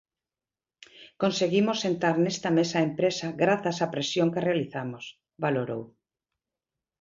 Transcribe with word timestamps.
"Conseguimos 1.21 1.77
sentar 1.85 2.15
nesta 2.23 2.49
mesa 2.57 2.75
a 2.79 2.85
empresa 2.89 3.27
grazas 3.43 3.77
á 3.85 3.87
presión 3.95 4.27
que 4.33 4.45
realizamos", 4.47 5.03
valorou. 5.43 5.83